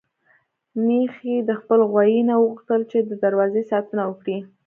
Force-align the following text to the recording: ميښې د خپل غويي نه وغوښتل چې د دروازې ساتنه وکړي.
ميښې 0.85 1.35
د 1.49 1.49
خپل 1.59 1.79
غويي 1.91 2.19
نه 2.29 2.35
وغوښتل 2.41 2.81
چې 2.91 2.99
د 3.09 3.11
دروازې 3.23 3.61
ساتنه 3.71 4.03
وکړي. 4.07 4.37